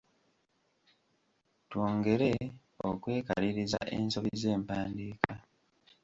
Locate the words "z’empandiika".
4.41-5.33